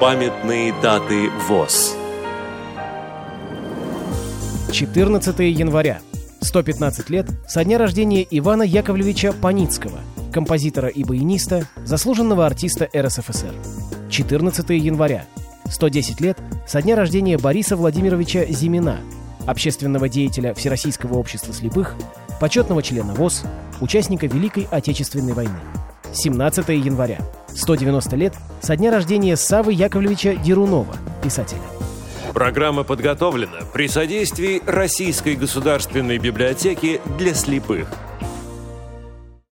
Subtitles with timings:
[0.00, 1.94] Памятные даты ВОЗ.
[4.72, 6.00] 14 января.
[6.40, 9.98] 115 лет со дня рождения Ивана Яковлевича Паницкого,
[10.32, 13.52] композитора и баяниста, заслуженного артиста РСФСР.
[14.08, 15.26] 14 января.
[15.66, 19.00] 110 лет со дня рождения Бориса Владимировича Зимина,
[19.46, 21.94] общественного деятеля Всероссийского общества слепых,
[22.40, 23.42] почетного члена ВОЗ,
[23.82, 25.60] участника Великой Отечественной войны.
[26.14, 27.18] 17 января.
[27.54, 31.60] 190 лет со дня рождения Савы Яковлевича Дерунова, писателя.
[32.34, 37.88] Программа подготовлена при содействии Российской государственной библиотеки для слепых–